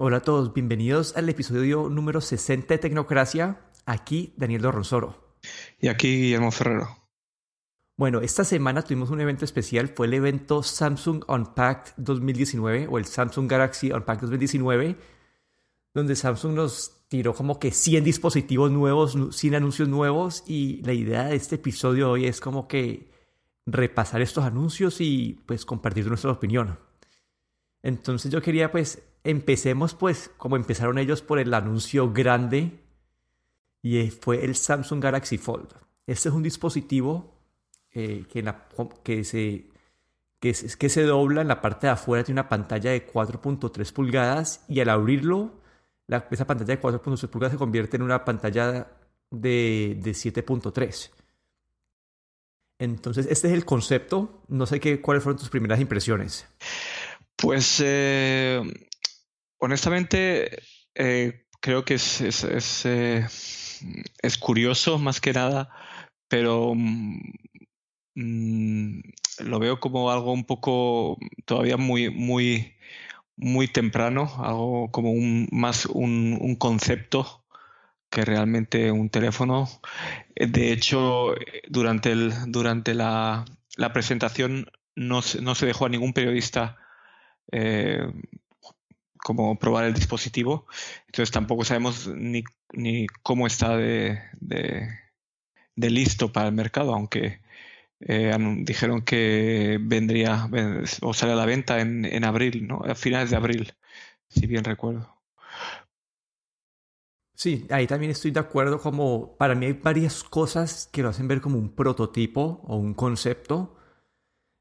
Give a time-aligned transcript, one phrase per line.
[0.00, 3.60] Hola a todos, bienvenidos al episodio número 60 de Tecnocracia.
[3.84, 5.36] Aquí Daniel Dorronsoro.
[5.80, 6.88] Y aquí Guillermo Ferrero.
[7.96, 13.06] Bueno, esta semana tuvimos un evento especial, fue el evento Samsung Unpacked 2019 o el
[13.06, 14.96] Samsung Galaxy Unpacked 2019,
[15.94, 21.24] donde Samsung nos tiró como que 100 dispositivos nuevos, 100 anuncios nuevos y la idea
[21.24, 23.10] de este episodio hoy es como que
[23.66, 26.78] repasar estos anuncios y pues compartir nuestra opinión.
[27.82, 32.80] Entonces yo quería pues empecemos pues como empezaron ellos por el anuncio grande
[33.82, 35.68] y fue el Samsung Galaxy Fold.
[36.06, 37.34] Este es un dispositivo
[37.92, 38.44] eh, que,
[39.02, 39.66] que, se,
[40.40, 44.64] que, que se dobla en la parte de afuera, tiene una pantalla de 4.3 pulgadas
[44.68, 45.52] y al abrirlo,
[46.06, 48.88] la, esa pantalla de 4.3 pulgadas se convierte en una pantalla
[49.30, 51.10] de, de 7.3.
[52.78, 54.42] Entonces, este es el concepto.
[54.48, 56.46] No sé qué, cuáles fueron tus primeras impresiones.
[57.38, 58.60] Pues eh,
[59.58, 60.60] honestamente
[60.94, 63.26] eh, creo que es, es, eh,
[64.22, 65.70] es, curioso más que nada,
[66.28, 67.20] pero mm,
[69.44, 72.74] lo veo como algo un poco todavía muy, muy,
[73.36, 77.44] muy temprano, algo como un, más un, un concepto
[78.10, 79.68] que realmente un teléfono.
[80.34, 81.34] De hecho,
[81.68, 83.44] durante, el, durante la,
[83.76, 86.78] la presentación no, no, se dejó a ningún periodista
[87.52, 88.06] eh,
[89.18, 90.66] como probar el dispositivo.
[91.06, 97.40] Entonces tampoco sabemos ni, ni cómo está de, de, listo para el mercado, aunque
[98.00, 100.48] eh, dijeron que vendría
[101.02, 102.82] o sale a la venta en, en abril, ¿no?
[102.84, 103.74] a finales de abril,
[104.28, 105.18] si bien recuerdo.
[107.34, 111.28] Sí, ahí también estoy de acuerdo como para mí hay varias cosas que lo hacen
[111.28, 113.76] ver como un prototipo o un concepto.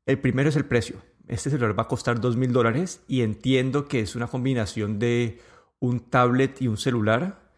[0.06, 1.02] El primero es el precio.
[1.28, 5.42] Este celular va a costar dos mil dólares y entiendo que es una combinación de
[5.80, 7.52] un tablet y un celular,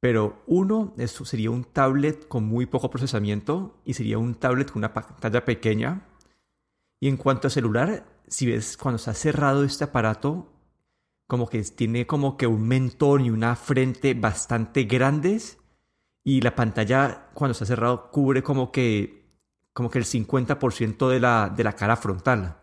[0.00, 4.80] pero uno, eso sería un tablet con muy poco procesamiento y sería un tablet con
[4.80, 6.06] una pantalla pequeña.
[7.00, 10.52] Y en cuanto a celular, si ves cuando está cerrado este aparato,
[11.26, 15.58] como que tiene como que un mentón y una frente bastante grandes
[16.22, 19.26] y la pantalla cuando está cerrado cubre como que
[19.72, 22.56] como que el 50% de la, de la cara frontal.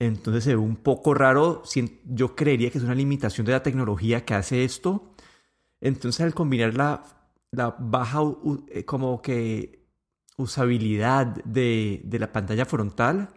[0.00, 1.62] Entonces se ve un poco raro,
[2.06, 5.14] yo creería que es una limitación de la tecnología que hace esto.
[5.80, 7.04] Entonces al combinar la,
[7.52, 8.20] la baja
[8.68, 9.86] eh, como que
[10.38, 13.28] usabilidad de, de la pantalla frontal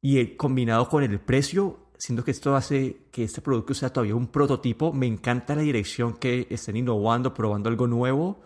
[0.00, 4.16] y el, combinado con el precio, siento que esto hace que este producto sea todavía
[4.16, 4.92] un prototipo.
[4.92, 8.40] Me encanta la dirección que estén innovando, probando algo nuevo,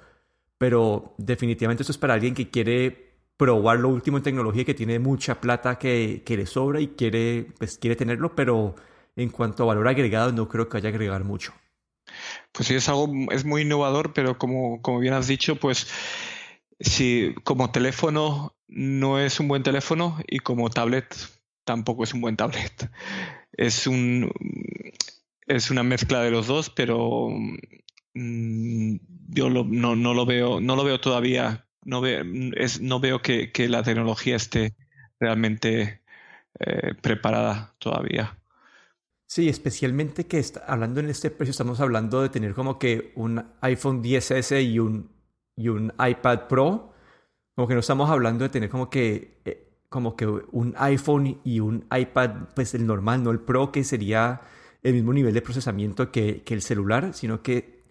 [0.58, 3.11] pero definitivamente esto es para alguien que quiere
[3.44, 7.46] probar lo último en tecnología, que tiene mucha plata que, que le sobra y quiere,
[7.58, 8.76] pues, quiere tenerlo, pero
[9.16, 11.52] en cuanto a valor agregado no creo que vaya a agregar mucho.
[12.52, 15.88] Pues sí, es algo, es muy innovador, pero como, como bien has dicho, pues
[16.80, 21.14] si como teléfono no es un buen teléfono y como tablet
[21.64, 22.90] tampoco es un buen tablet
[23.52, 24.32] es un
[25.46, 27.28] es una mezcla de los dos, pero
[28.14, 28.96] mm,
[29.28, 32.22] yo no, no, lo veo, no lo veo todavía, no, veo,
[32.54, 34.74] es, no veo que, que, la tecnología esté
[35.18, 36.02] realmente
[36.60, 38.38] eh, preparada todavía.
[39.26, 43.44] Sí, especialmente que está, hablando en este precio estamos hablando de tener como que un
[43.62, 45.10] iPhone 10S y un,
[45.56, 46.92] y un iPad Pro,
[47.54, 51.60] como que no estamos hablando de tener como que eh, como que un iPhone y
[51.60, 54.40] un iPad, pues el normal, no el Pro, que sería
[54.82, 57.81] el mismo nivel de procesamiento que, que el celular, sino que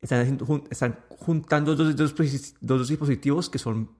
[0.00, 0.38] están,
[0.70, 2.14] están juntando dos, dos,
[2.60, 3.96] dos, dispositivos que son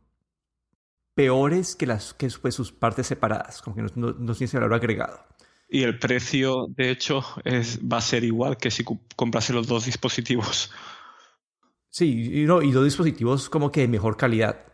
[1.14, 4.74] peores que, las, que pues, sus partes separadas, como que no, no, no tiene valor
[4.74, 5.20] agregado.
[5.68, 8.84] Y el precio, de hecho, es, va a ser igual que si
[9.14, 10.70] comprase los dos dispositivos.
[11.88, 14.64] Sí, y, no, y dos dispositivos como que de mejor calidad.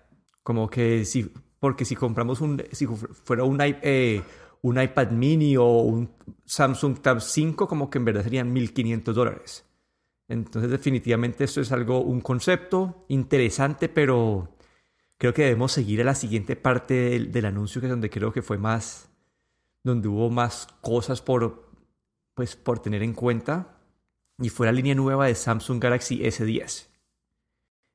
[0.42, 4.22] Como que si porque si compramos un, si fuera un, eh,
[4.62, 6.10] un iPad mini o un
[6.45, 9.66] Samsung Tab 5, como que en verdad serían 1.500 dólares.
[10.28, 14.56] Entonces definitivamente esto es algo, un concepto interesante, pero
[15.18, 18.42] creo que debemos seguir a la siguiente parte del, anuncio, que es donde creo que
[18.42, 19.08] fue más,
[19.84, 21.70] donde hubo más cosas por,
[22.34, 23.78] pues, por tener en cuenta,
[24.38, 26.88] y fue la línea nueva de Samsung Galaxy S10.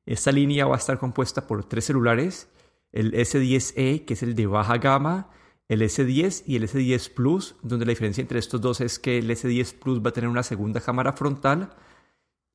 [0.05, 2.49] Esta línea va a estar compuesta por tres celulares
[2.91, 5.29] el S10e, que es el de baja gama,
[5.67, 9.29] el S10 y el S10 Plus, donde la diferencia entre estos dos es que el
[9.29, 11.73] S10 Plus va a tener una segunda cámara frontal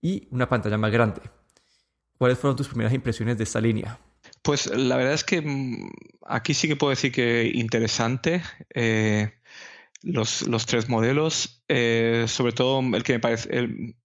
[0.06, 1.20] y una pantalla más grande.
[2.17, 3.99] ¿Cuáles fueron tus primeras impresiones de esta línea?
[4.43, 5.91] Pues la verdad es que mm,
[6.26, 8.43] aquí sí que puedo decir que interesante.
[8.73, 9.32] Eh,
[10.03, 11.64] los, los tres modelos.
[11.69, 13.97] Eh, sobre todo el que me parece el,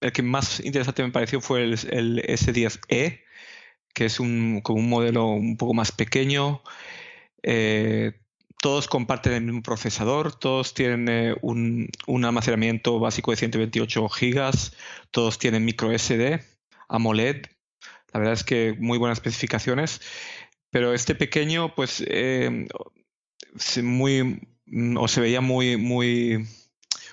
[0.00, 3.22] el, que más interesante me pareció fue el, el S10e,
[3.92, 6.62] que es un, como un modelo un poco más pequeño.
[7.42, 8.21] Eh,
[8.62, 14.72] todos comparten el mismo procesador, todos tienen eh, un, un, almacenamiento básico de 128 gigas,
[15.10, 16.40] todos tienen micro SD,
[16.88, 17.46] AMOLED.
[18.12, 20.00] La verdad es que muy buenas especificaciones.
[20.70, 22.68] Pero este pequeño, pues, eh,
[23.82, 24.40] muy,
[24.96, 26.46] o se veía muy, muy,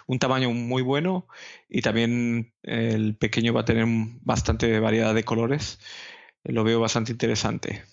[0.05, 1.27] un tamaño muy bueno
[1.67, 3.85] y también el pequeño va a tener
[4.21, 5.79] bastante variedad de colores.
[6.43, 7.83] Lo veo bastante interesante.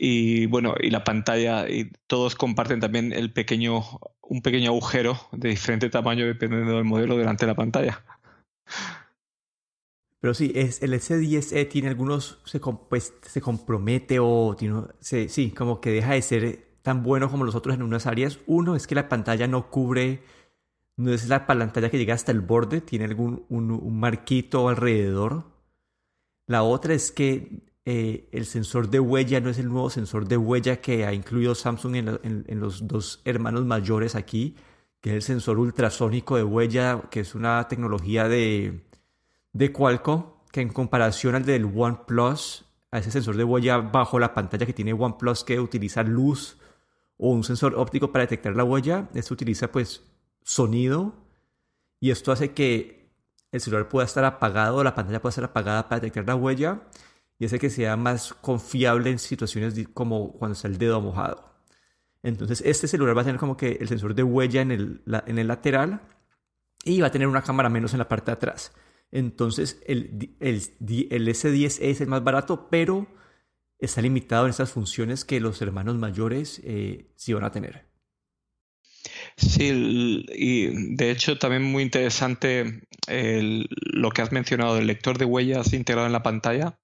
[0.00, 3.82] Y bueno, y la pantalla, y todos comparten también el pequeño,
[4.22, 8.04] un pequeño agujero de diferente tamaño dependiendo del modelo delante de la pantalla.
[10.20, 15.80] Pero sí, es, el S10e tiene algunos, se, pues, se compromete o tiene, sí, como
[15.80, 18.38] que deja de ser tan bueno como los otros en unas áreas.
[18.46, 20.22] Uno es que la pantalla no cubre,
[20.96, 25.44] no es la pantalla que llega hasta el borde, tiene algún un, marquito alrededor.
[26.46, 30.36] La otra es que eh, el sensor de huella no es el nuevo sensor de
[30.36, 34.56] huella que ha incluido Samsung en, los dos hermanos mayores aquí,
[35.00, 38.84] que es el sensor ultrasónico de huella, que es una tecnología de,
[39.54, 44.34] de Qualcomm, que en comparación al del OnePlus, a ese sensor de huella bajo la
[44.34, 46.58] pantalla que tiene OnePlus que utiliza luz
[47.16, 49.08] o un sensor óptico para detectar la huella.
[49.14, 50.02] Esto utiliza pues
[50.42, 51.14] sonido
[52.00, 53.08] y esto hace que
[53.50, 56.82] el celular pueda estar apagado, la pantalla pueda estar apagada para detectar la huella
[57.38, 61.48] y hace que sea más confiable en situaciones como cuando está el dedo mojado.
[62.22, 65.38] Entonces este celular va a tener como que el sensor de huella en el, en
[65.38, 66.00] el lateral
[66.84, 68.72] y va a tener una cámara menos en la parte de atrás.
[69.12, 73.06] Entonces el, el, el S10 es el más barato, pero
[73.78, 77.86] está limitado en esas funciones que los hermanos mayores eh, sí van a tener.
[79.36, 85.72] Sí, y de hecho también muy interesante lo que has mencionado del lector de huellas
[85.72, 86.78] integrado en la pantalla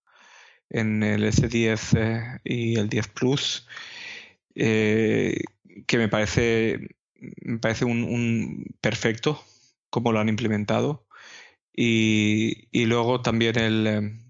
[0.70, 3.66] en el S10 eh, y el 10 Plus,
[4.54, 5.42] eh,
[5.86, 6.88] que me parece,
[7.42, 9.42] me parece un, perfecto
[9.90, 11.06] como lo han implementado.
[11.76, 14.20] Y, y luego también el,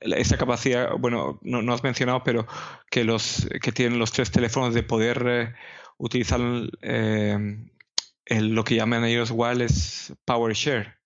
[0.00, 2.46] esa capacidad, bueno, no, has mencionado, pero
[2.90, 5.54] que los que tienen los tres teléfonos de poder eh,
[5.98, 6.40] utilizar
[6.82, 7.58] eh,
[8.28, 10.96] lo que llaman ellos wireless power share.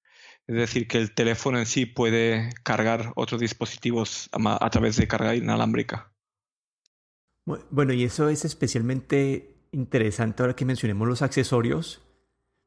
[0.48, 5.34] Es decir, que el teléfono en sí puede cargar otros dispositivos a, través de carga
[5.36, 6.10] inalámbrica.
[7.44, 12.00] Bueno, y eso es especialmente interesante ahora que mencionemos los accesorios,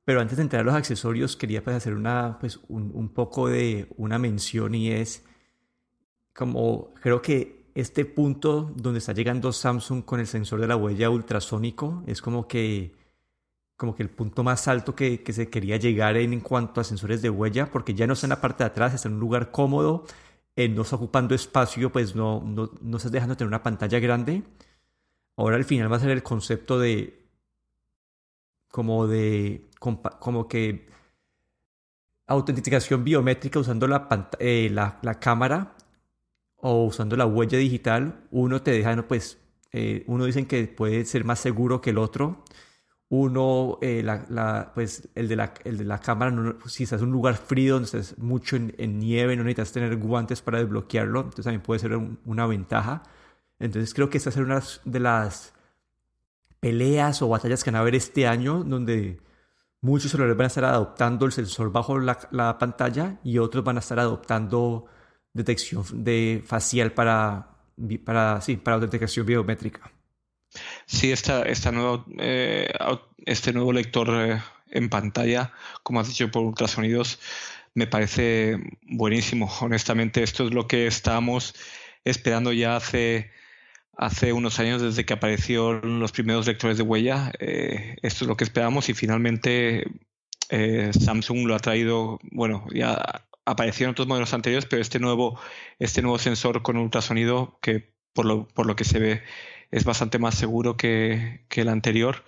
[0.06, 3.88] pero antes de entrar a los accesorios, quería pues, hacer una, pues, un, poco de
[3.98, 5.26] una mención y es
[6.34, 11.10] como creo que este punto donde está llegando Samsung con el sensor de la huella
[11.10, 12.94] ultrasónico es como que,
[13.82, 17.24] como que el punto más alto que, que se quería llegar en, cuanto a sensores
[17.24, 19.50] de huella, porque ya no está en la parte de atrás, está en un lugar
[19.50, 20.06] cómodo,
[20.56, 24.44] eh, no está ocupando espacio, pues no, no, no estás dejando tener una pantalla grande.
[25.36, 27.26] Ahora al final va a ser el concepto de
[28.68, 30.88] como de como que
[32.28, 34.08] autenticación biométrica usando la,
[34.38, 35.76] eh, la, la, cámara
[36.58, 39.40] o usando la huella digital, uno te deja, pues,
[39.72, 42.44] eh, uno dicen que puede ser más seguro que el otro.
[43.14, 47.08] Uno, eh, la, la, pues, el de la, el de la cámara, si estás en
[47.08, 51.44] un lugar frío, donde estás mucho en, nieve, no necesitas tener guantes para desbloquearlo, entonces
[51.44, 53.04] también puede ser una ventaja.
[53.60, 55.54] Entonces creo que esta es una de las
[56.62, 59.20] peleas o batallas que van a haber este año, donde
[59.82, 63.82] muchos celulares van a estar adoptando el sensor bajo la, pantalla y otros van a
[63.82, 64.86] estar adoptando
[65.34, 67.58] detección de facial para,
[68.06, 69.92] para, sí, para autenticación biométrica.
[70.86, 72.72] Sí, esta, esta nuevo, eh,
[73.26, 74.42] este nuevo lector eh,
[74.72, 75.54] en pantalla,
[75.84, 77.20] como has dicho, por ultrasonidos,
[77.74, 79.50] me parece buenísimo.
[79.62, 81.56] Honestamente, esto es lo que estábamos
[82.04, 83.32] esperando ya hace
[83.98, 87.32] hace unos años desde que aparecieron los primeros lectores de huella.
[87.40, 89.86] Eh, esto es lo que esperábamos y finalmente
[90.50, 95.40] Samsung lo ha traído, bueno, ya aparecieron otros modelos anteriores, pero este nuevo,
[95.80, 99.24] este nuevo sensor con ultrasonido, que por lo, por lo que se ve
[99.72, 102.24] es bastante más seguro que, que el anterior,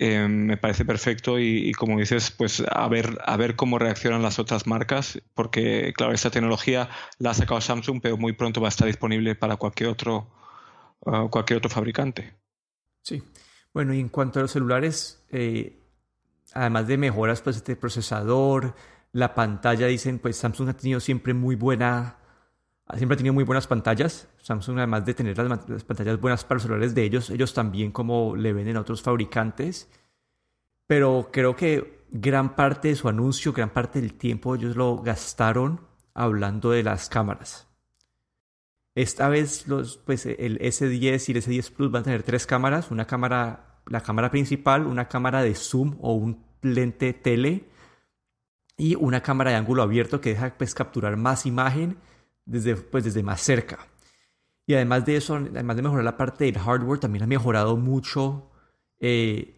[0.00, 4.38] eh, me parece perfecto y, como dices, pues a ver, a ver cómo reaccionan las
[4.38, 8.70] otras marcas, porque claro, esta tecnología la ha sacado Samsung, pero muy pronto va a
[8.70, 10.30] estar disponible para cualquier otro
[11.30, 12.34] cualquier otro fabricante.
[13.02, 13.22] Sí.
[13.72, 15.80] Bueno, y en cuanto a los celulares, eh,
[16.52, 18.74] además de mejoras, pues este procesador,
[19.12, 22.18] la pantalla, dicen, pues Samsung ha tenido siempre muy buena
[22.96, 24.28] siempre ha tenido muy buenas pantallas.
[24.40, 28.34] Samsung, además de tener las, pantallas buenas para los celulares de ellos, ellos también como
[28.34, 29.90] le venden a otros fabricantes.
[30.86, 35.82] Pero creo que gran parte de su anuncio, gran parte del tiempo ellos lo gastaron
[36.14, 37.68] hablando de las cámaras.
[38.94, 42.90] Esta vez los, pues, el S10 y el S10 Plus van a tener tres cámaras.
[42.90, 47.68] Una cámara, la cámara principal, una cámara de zoom o un lente tele
[48.76, 51.98] y una cámara de ángulo abierto que deja pues, capturar más imagen
[52.48, 53.86] desde, pues, desde más cerca.
[54.66, 58.50] Y además de eso, además de mejorar la parte del hardware, también ha mejorado mucho
[59.00, 59.54] eh,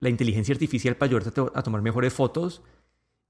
[0.00, 2.62] la inteligencia artificial para ayudarte a, tomar mejores fotos.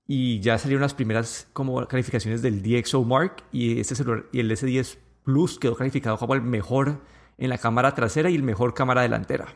[0.07, 4.51] Y ya salieron las primeras como calificaciones del DxO Mark y, este celular, y el
[4.51, 7.01] S10 Plus quedó calificado como el mejor
[7.39, 9.55] en la cámara trasera y el mejor cámara delantera.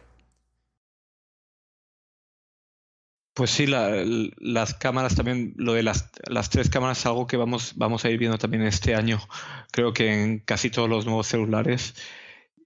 [3.35, 7.75] Pues sí, las cámaras también, lo de las, las, tres cámaras es algo que vamos,
[7.77, 9.19] vamos a ir viendo también este año,
[9.73, 11.95] creo que en casi todos los nuevos celulares.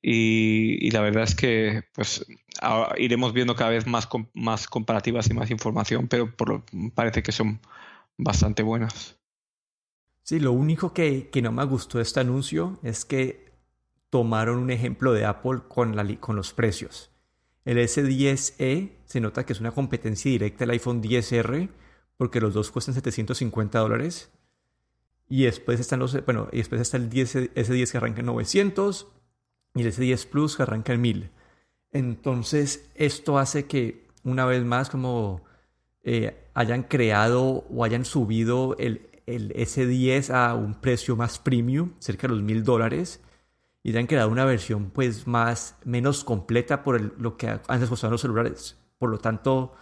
[0.02, 2.24] Y, la verdad es que pues
[2.98, 7.60] iremos viendo cada vez más, más comparativas y más información, pero por parece que son
[8.18, 9.18] bastante buenas.
[10.22, 13.52] Sí, lo único que, que no me gustó de este anuncio es que
[14.10, 17.10] tomaron un ejemplo de Apple con, la, con los precios.
[17.68, 21.68] El S10e se nota que es una competencia directa del iPhone 10R
[22.16, 24.30] porque los dos cuestan 750 dólares.
[25.28, 29.08] Y después están los, bueno, y después está el S10 que arranca en 900
[29.74, 31.30] y el S10 Plus que arranca en 1000.
[31.92, 35.42] Entonces, esto hace que una vez más como
[36.04, 42.28] eh, hayan creado o hayan subido el, el S10 a un precio más premium, cerca
[42.28, 43.20] de los 1000 dólares
[43.88, 48.20] y han creado una versión pues más menos completa por lo que antes costaban los
[48.20, 48.76] celulares.
[48.98, 49.74] Por lo tanto,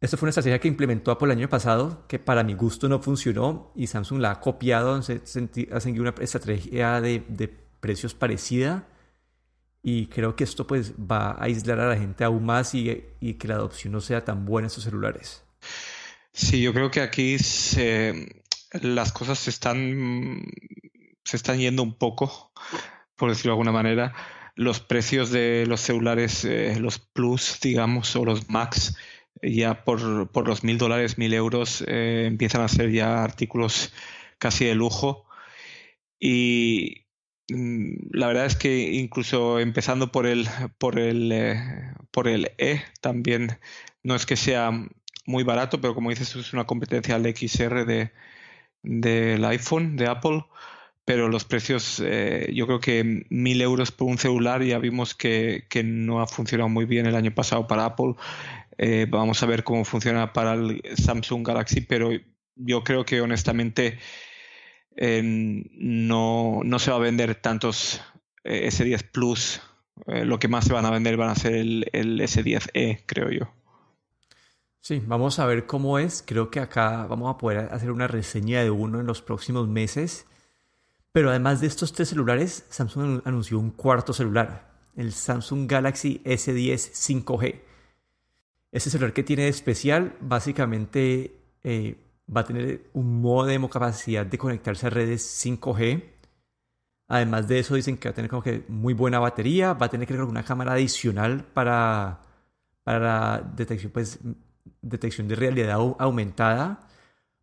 [0.00, 3.00] esto fue una estrategia que implementó Apple el año pasado, que para mi gusto no
[3.00, 7.48] funcionó y Samsung la ha copiado, ha seguido una estrategia de, de,
[7.80, 8.88] precios parecida
[9.82, 13.34] y creo que esto pues va a aislar a la gente aún más y, y
[13.34, 15.44] que la adopción no sea tan buena en estos celulares.
[16.32, 20.44] Sí, yo creo que aquí se, las cosas se están
[21.24, 22.52] se están yendo un poco,
[23.16, 24.14] por decirlo de alguna manera.
[24.56, 28.96] Los precios de los celulares, eh, los Plus, digamos, o los Max,
[29.42, 33.92] ya por, por los mil dólares, mil euros, eh, empiezan a ser ya artículos
[34.38, 35.24] casi de lujo.
[36.18, 37.06] Y
[37.48, 40.46] mm, la verdad es que incluso empezando por el,
[40.78, 43.58] por el, eh, por el E, también
[44.02, 44.72] no es que sea
[45.26, 48.12] muy barato, pero como dices, es una competencia al XR de,
[48.82, 50.44] del iPhone, de Apple
[51.10, 55.66] pero los precios, eh, yo creo que mil euros por un celular ya vimos que,
[55.84, 58.14] no ha funcionado muy bien el año pasado para Apple.
[58.78, 62.10] Eh, vamos a ver cómo funciona para el Samsung Galaxy, pero
[62.54, 63.98] yo creo que honestamente
[64.96, 68.00] no, se va a vender tantos
[68.44, 69.60] eh, S10 Plus.
[70.06, 73.52] lo que más se van a vender van a ser el S10e, creo yo.
[74.80, 76.22] Sí, vamos a ver cómo es.
[76.24, 80.28] Creo que acá vamos a poder hacer una reseña de uno en los próximos meses.
[81.12, 87.24] Pero además de estos tres celulares, Samsung anunció un cuarto celular, el Samsung Galaxy S10
[87.24, 87.60] 5G.
[88.70, 91.96] Este celular que tiene de especial, básicamente eh,
[92.34, 96.04] va a tener un modem o capacidad de conectarse a redes 5G.
[97.08, 99.90] Además de eso, dicen que va a tener como que muy buena batería, va a
[99.90, 102.20] tener que una cámara adicional para,
[102.84, 104.20] para detección, pues,
[104.80, 106.86] detección de realidad aumentada.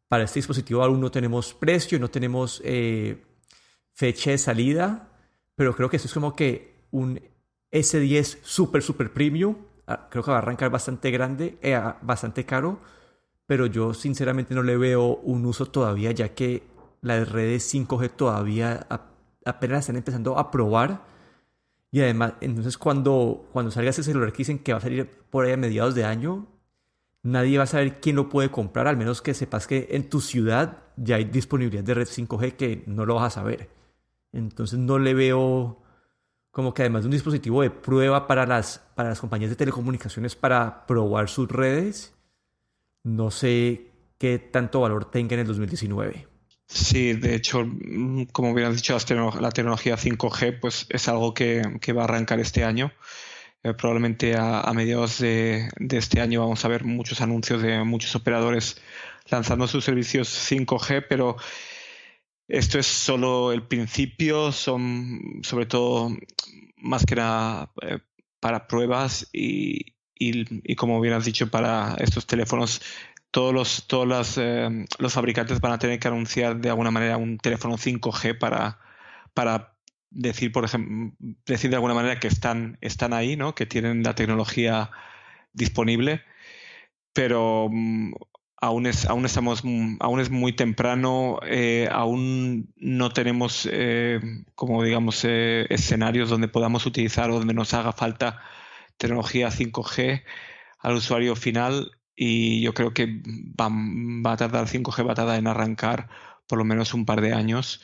[0.07, 3.26] Para este dispositivo aún no tenemos precio, no tenemos eh,
[3.97, 5.09] fecha de salida,
[5.55, 7.19] pero creo que eso es como que un
[7.71, 9.55] S10 super, super premium.
[9.87, 12.79] Ah, creo que va a arrancar bastante grande, eh, bastante caro,
[13.47, 16.61] pero yo sinceramente no le veo un uso todavía, ya que
[17.01, 18.85] las redes 5G todavía
[19.43, 21.01] apenas están empezando a probar.
[21.89, 25.45] Y además, entonces cuando, cuando salga ese celular que dicen que va a salir por
[25.45, 26.45] ahí a mediados de año,
[27.23, 30.21] nadie va a saber quién lo puede comprar, al menos que sepas que en tu
[30.21, 33.76] ciudad ya hay disponibilidad de red 5G que no lo vas a saber.
[34.31, 35.81] Entonces no le veo
[36.51, 40.35] como que además de un dispositivo de prueba para las, para las compañías de telecomunicaciones
[40.35, 42.15] para probar sus redes,
[43.03, 46.27] no sé qué tanto valor tenga en el 2019.
[46.67, 47.65] Sí, de hecho,
[48.33, 48.97] como bien dicho,
[49.39, 51.61] la tecnología 5G pues, es algo que,
[51.95, 52.91] va a arrancar este año.
[53.63, 58.81] Eh, probablemente a, mediados de, este año vamos a ver muchos anuncios de muchos operadores
[59.29, 61.37] lanzando sus servicios 5G, pero
[62.47, 66.15] esto es solo el principio, son sobre todo
[66.77, 67.99] más que nada eh,
[68.39, 72.81] para pruebas y, y, como bien has dicho, para estos teléfonos
[73.31, 77.37] todos los, todos eh, los fabricantes van a tener que anunciar de alguna manera un
[77.37, 78.79] teléfono 5G para,
[79.33, 79.75] para
[80.09, 83.55] decir, por ejemplo, decir de alguna manera que están, están ahí, ¿no?
[83.55, 84.89] que tienen la tecnología
[85.53, 86.23] disponible,
[87.13, 88.13] pero mm,
[88.57, 94.19] aún es, aún estamos, mm, aún es muy temprano, eh, aún no tenemos, eh,
[94.55, 98.41] como digamos, eh, escenarios donde podamos utilizar o donde nos haga falta
[98.97, 100.23] tecnología 5G
[100.79, 103.21] al usuario final y yo creo que
[103.59, 106.09] va, va a tardar 5G, va a tardar en arrancar
[106.47, 107.81] por lo menos un par de años.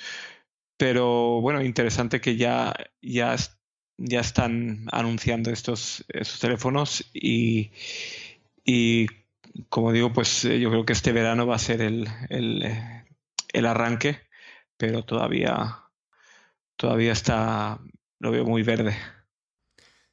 [0.77, 3.36] Pero bueno, interesante que ya, ya,
[3.98, 7.72] ya están anunciando estos, estos teléfonos y,
[8.65, 9.08] y
[9.70, 13.06] como digo, pues eh, yo creo que este verano va a ser el, el, eh,
[13.54, 14.20] el arranque,
[14.78, 15.84] pero todavía,
[16.76, 17.80] todavía está,
[18.20, 18.96] lo veo muy verde.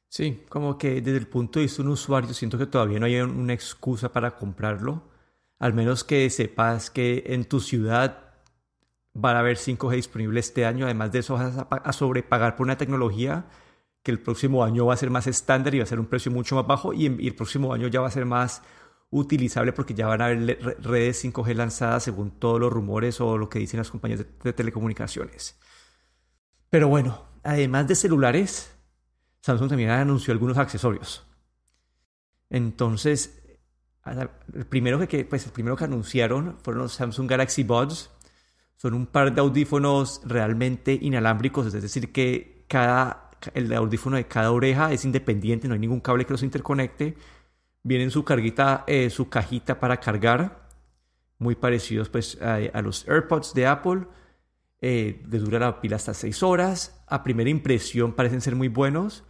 [0.07, 3.05] Sí, como que desde el punto de vista de un usuario siento que todavía no
[3.05, 5.09] hay una excusa para comprarlo,
[5.59, 8.33] al menos que sepas que en tu ciudad
[9.13, 12.77] van a haber 5G disponible este año, además de eso vas a sobrepagar por una
[12.77, 13.45] tecnología
[14.03, 16.31] que el próximo año va a ser más estándar y va a ser un precio
[16.31, 18.63] mucho más bajo y, el próximo año ya va a ser más
[19.11, 23.49] utilizable porque ya van a haber redes 5G lanzadas según todos los rumores o lo
[23.49, 25.59] que dicen las compañías de, telecomunicaciones.
[26.69, 28.73] Pero bueno, además de celulares,
[29.41, 31.27] Samsung también anunció algunos accesorios.
[32.49, 33.43] Entonces,
[34.05, 38.09] el primero que, pues, el primero que anunciaron fueron los Samsung Galaxy Buds.
[38.77, 44.51] Son un par de audífonos realmente inalámbricos, es decir, que cada, el audífono de cada
[44.51, 47.15] oreja es independiente, no hay ningún cable que los interconecte
[47.83, 50.69] Viene en su carguita, eh, su cajita para cargar,
[51.37, 54.05] muy parecidos pues a, los AirPods de Apple.
[54.79, 57.03] Eh, dura la pila hasta 6 horas.
[57.07, 59.23] A primera impresión parecen ser muy buenos,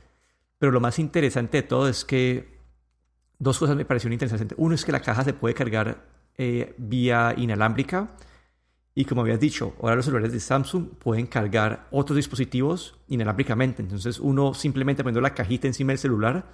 [0.57, 2.59] pero lo más interesante de todo es que
[3.39, 4.57] dos cosas me parecieron interesantes.
[4.59, 6.05] Uno es que la caja se puede cargar
[6.37, 8.15] eh, vía inalámbrica.
[8.93, 13.81] Y como habías dicho, ahora los celulares de Samsung pueden cargar otros dispositivos inalámbricamente.
[13.81, 16.45] Entonces uno simplemente poniendo la cajita encima del celular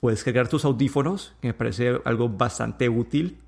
[0.00, 3.40] Puedes cargar tus audífonos, que me parece algo bastante útil.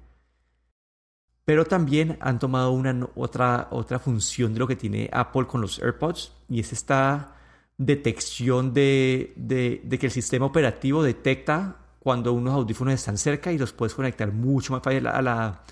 [1.44, 5.78] Pero también han tomado una, otra, otra función de lo que tiene Apple con los
[5.78, 7.36] AirPods y es esta
[7.78, 13.72] detección de, de, que el sistema operativo detecta cuando unos audífonos están cerca y los
[13.72, 15.62] puedes conectar mucho más fácil a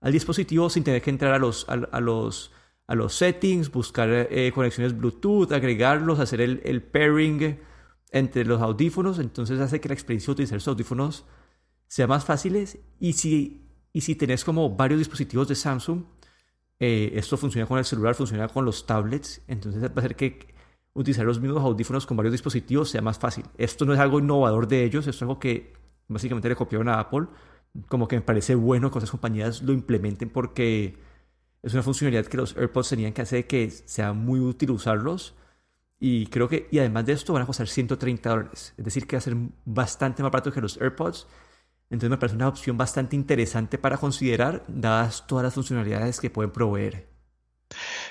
[0.00, 2.50] al dispositivo sin tener que entrar a los, a, los,
[2.88, 7.60] a los settings, buscar eh, conexiones Bluetooth, agregarlos, hacer el pairing
[8.12, 11.24] entre los audífonos, entonces hace que la experiencia de utilizar esos audífonos
[11.88, 12.68] sea más fácil.
[13.00, 16.04] Y si, y si tenés como varios dispositivos de Samsung,
[16.78, 20.52] eh, esto funciona con el celular, funciona con los tablets, entonces va a hacer que
[20.94, 23.44] utilizar los mismos audífonos con varios dispositivos sea más fácil.
[23.56, 25.72] Esto no es algo innovador de ellos, es algo que
[26.08, 27.28] básicamente le copiaron a Apple,
[27.88, 30.98] como que me parece bueno que otras compañías lo implementen porque
[31.62, 35.34] es una funcionalidad que los AirPods tenían que hacer que sea muy útil usarlos
[36.04, 38.74] y creo que, y además de esto, van a costar 130 dólares.
[38.76, 41.28] Es decir, que va a ser bastante más barato que los AirPods.
[41.90, 46.50] Entonces me parece una opción bastante interesante para considerar, dadas todas las funcionalidades que pueden
[46.50, 47.06] proveer.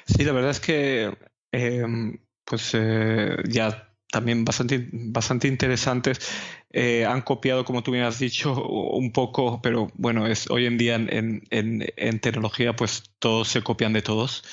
[0.06, 1.18] Sí, la verdad es que,
[1.52, 6.22] em, pues eh, ya también bastante, bastante interesantes.
[6.70, 10.78] Eh, han copiado, como tú me has dicho, un poco, pero bueno, es hoy en
[10.78, 14.46] día en, en, en tecnología, pues todos se copian de todos.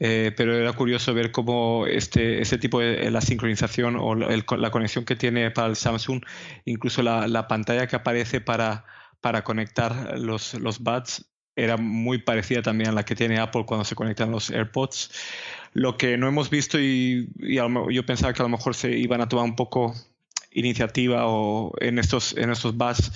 [0.00, 5.04] Eh, pero era curioso ver cómo este, este tipo de la sincronización o la conexión
[5.04, 6.22] que tiene para el Samsung,
[6.64, 8.84] incluso la, la pantalla que aparece para,
[9.20, 11.26] para conectar los, los buds
[11.56, 15.10] era muy parecida también a la que tiene Apple cuando se conectan los AirPods.
[15.74, 19.28] Lo que no hemos visto y, yo pensaba que a lo mejor se iban a
[19.28, 19.94] tomar un poco
[20.52, 23.12] iniciativa o en estos, en estos buds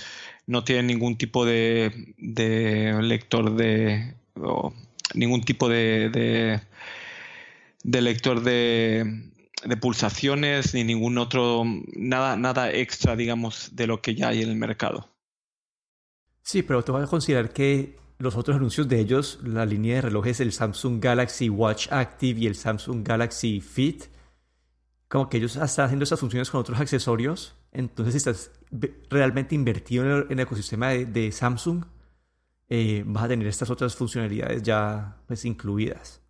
[0.47, 4.15] no tienen ningún tipo de lector de
[5.17, 6.61] ningún tipo de,
[7.83, 9.33] de, lector de,
[9.81, 14.57] pulsaciones ni ningún otro, nada, nada extra, digamos, de lo que ya hay en el
[14.57, 15.11] mercado.
[16.43, 20.03] Sí, pero te vas a considerar que los otros anuncios de ellos, la línea de
[20.03, 24.05] relojes, el Samsung Galaxy Watch Active y el Samsung Galaxy Fit,
[25.09, 27.57] como que ellos están haciendo esas funciones con otros accesorios.
[27.73, 28.51] Entonces, estás
[29.11, 31.85] realmente invertido en el, ecosistema de Samsung,
[32.69, 36.23] eh, vas a tener estas otras funcionalidades ya pues, incluidas.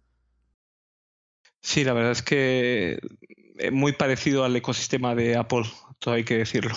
[1.60, 3.00] Sí, la verdad es que es
[3.58, 5.64] eh, muy parecido al ecosistema de Apple,
[5.98, 6.74] todo hay que decirlo.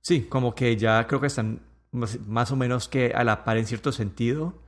[0.00, 3.66] Sí, como que ya creo que están más o menos que a la par en
[3.66, 4.62] cierto sentido.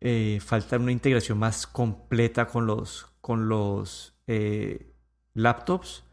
[0.00, 4.14] Eh, falta una integración más completa con los, con los
[5.34, 6.04] laptops.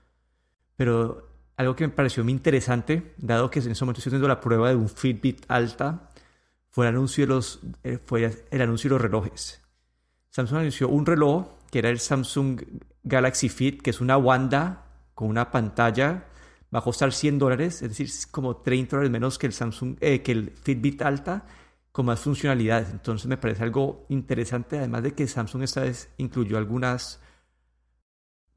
[0.75, 4.41] Pero algo que me pareció muy interesante, dado que en ese momento estoy haciendo la
[4.41, 6.10] prueba de un Fitbit alta,
[6.71, 9.61] fue el anuncio de los, eh, fue el anuncio de los relojes.
[10.29, 12.61] Samsung anunció un reloj que era el Samsung
[13.03, 16.27] Galaxy Fit, que es una Wanda con una pantalla.
[16.73, 20.21] Va a costar 100 dólares, es decir, como 30 dólares menos que el Samsung, eh,
[20.21, 21.45] que el Fitbit Alta,
[21.91, 22.89] con más funcionalidades.
[22.91, 27.19] Entonces me parece algo interesante, además de que Samsung esta vez incluyó algunas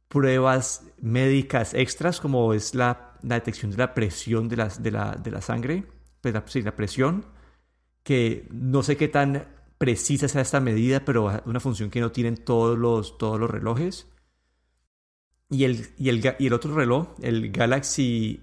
[0.06, 5.40] pruebas médicas extras, como es la, detección de la presión de, de, la, de la
[5.40, 5.84] sangre,
[6.20, 7.24] pues la, sí, la presión,
[8.04, 12.36] que no sé qué tan precisa sea esta medida, pero una función que no tienen
[12.36, 14.06] todos los, todos los relojes.
[15.50, 18.42] Y el, y, el, y el otro reloj, el Galaxy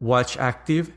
[0.00, 0.88] Watch Active,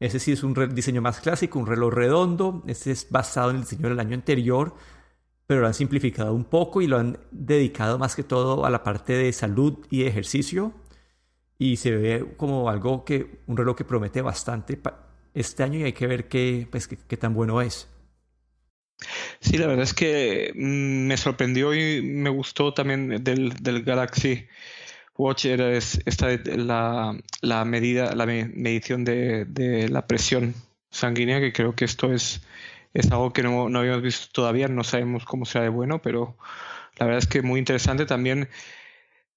[0.00, 2.62] ese sí es un diseño más clásico, un reloj redondo.
[2.66, 4.74] Este es basado en el diseño del año anterior,
[5.46, 8.82] pero lo han simplificado un poco y lo han dedicado más que todo a la
[8.82, 10.72] parte de salud y ejercicio.
[11.58, 14.78] Y se ve como algo que, un reloj que promete bastante
[15.34, 17.88] este año y hay que ver qué, pues, qué tan bueno es.
[19.40, 24.46] Sí, la verdad es que mm, me sorprendió y me gustó también del, Galaxy
[25.16, 30.54] Watch era esta la, la medida, la medición de, de, la presión
[30.90, 32.42] sanguínea, que creo que esto es,
[32.94, 36.36] es algo que no, no, habíamos visto todavía, no sabemos cómo será de bueno, pero
[36.98, 38.06] la verdad es que muy interesante.
[38.06, 38.48] También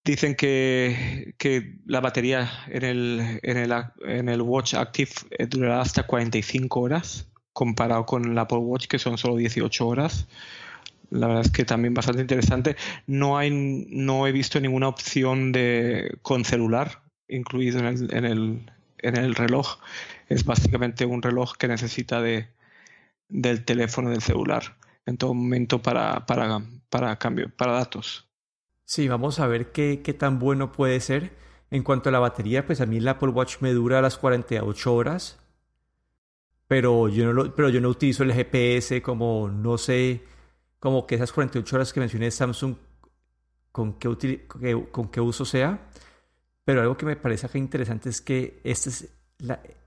[0.03, 3.73] dicen que, que la batería en el, en, el,
[4.05, 8.99] en el Watch Active eh, durará hasta 45 horas comparado con el Apple Watch, que
[8.99, 10.27] son solo 18 horas.
[11.09, 12.75] La verdad es que también bastante interesante.
[13.05, 18.71] No, hay, no he visto ninguna opción de, con celular incluido en el, en el,
[18.97, 19.77] en el reloj.
[20.29, 22.47] Es básicamente un reloj que necesita de,
[23.29, 28.32] del teléfono del celular en todo momento para, para, para cambio, para datos.
[28.85, 31.31] Sí, vamos a ver qué, qué tan bueno puede ser.
[31.71, 34.93] En cuanto a la batería, pues a mí el Apple Watch me dura las 48
[34.93, 35.43] horas
[36.73, 40.23] pero yo no, lo, pero yo no utilizo el GPS como, no sé,
[40.79, 42.75] como que esas 48 horas que mencioné Samsung,
[43.71, 44.47] con qué,
[44.91, 45.89] con qué uso sea.
[46.65, 49.09] Pero algo que me parece acá interesante es que este es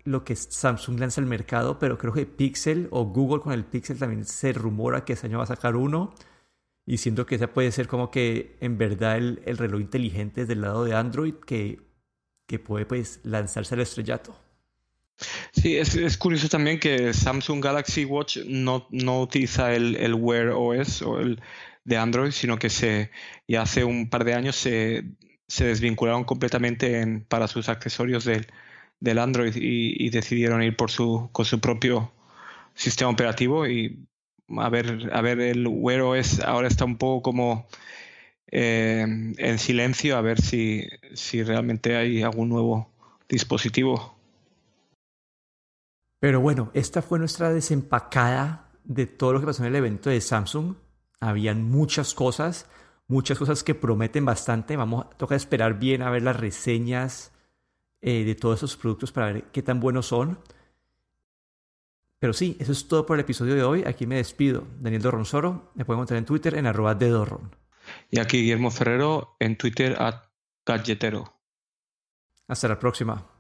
[0.05, 3.99] lo que Samsung lanza al mercado, pero creo que Pixel o Google con el Pixel
[3.99, 6.15] también se rumora que este año va a sacar uno.
[6.87, 10.55] Y siento que ese puede ser como que en verdad el, el reloj inteligente desde
[10.55, 11.81] el lado de Android que,
[12.47, 14.39] que puede pues lanzarse al estrellato.
[15.53, 21.03] Sí, es, curioso también que Samsung Galaxy Watch no, no utiliza el, el, Wear OS
[21.03, 21.41] o el
[21.85, 23.11] de Android, sino que se,
[23.49, 25.05] ya hace un par de años se,
[25.49, 28.47] se desvincularon completamente en, para sus accesorios del,
[29.01, 32.13] del Android y, decidieron ir por su, con su propio
[32.75, 34.07] sistema operativo y
[34.49, 37.67] a ver, a ver el Wear OS ahora está un poco como
[38.49, 42.93] eh, en silencio a ver si, si realmente hay algún nuevo
[43.29, 44.17] dispositivo
[46.19, 50.21] pero bueno, esta fue nuestra desempacada de todo lo que pasó en el evento de
[50.21, 50.75] Samsung.
[51.21, 52.69] Habían muchas cosas,
[53.07, 54.77] muchas cosas que prometen bastante.
[54.77, 57.33] Vamos, toca esperar bien a ver las reseñas
[58.01, 60.39] eh, de todos esos productos para ver qué tan buenos son.
[62.19, 63.85] Pero sí, eso es todo por el episodio de hoy.
[63.87, 64.67] Aquí me despido.
[64.81, 65.73] Daniel Dorronsoro.
[65.75, 67.55] Me pueden encontrar en Twitter en arroba de Dorron.
[68.11, 70.31] Y aquí Guillermo Ferrero en Twitter a
[70.65, 71.41] Gadgetero.
[72.49, 73.36] Hasta la próxima.